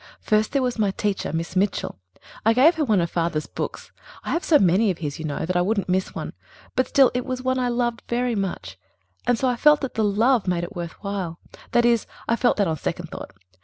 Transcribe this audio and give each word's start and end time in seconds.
"First, 0.19 0.51
there 0.53 0.63
was 0.63 0.79
my 0.79 0.89
teacher, 0.89 1.31
Miss 1.31 1.55
Mitchell. 1.55 1.99
I 2.43 2.53
gave 2.55 2.73
her 2.73 2.83
one 2.83 3.01
of 3.01 3.11
father's 3.11 3.45
books. 3.45 3.91
I 4.23 4.31
have 4.31 4.43
so 4.43 4.57
many 4.57 4.89
of 4.89 4.97
his, 4.97 5.19
you 5.19 5.25
know, 5.25 5.37
so 5.37 5.45
that 5.45 5.55
I 5.55 5.61
wouldn't 5.61 5.89
miss 5.89 6.15
one; 6.15 6.33
but 6.75 6.87
still 6.87 7.11
it 7.13 7.23
was 7.23 7.43
one 7.43 7.59
I 7.59 7.69
loved 7.69 8.01
very 8.09 8.33
much, 8.33 8.79
and 9.27 9.37
so 9.37 9.47
I 9.47 9.55
felt 9.57 9.79
that 9.81 9.93
that 9.93 10.01
love 10.03 10.47
made 10.47 10.63
it 10.63 10.75
worth 10.75 10.93
while. 11.03 11.37
That 11.73 11.85
is, 11.85 12.07
I 12.27 12.35
felt 12.35 12.57
that 12.57 12.67
on 12.67 12.77
second 12.77 13.11
thought. 13.11 13.29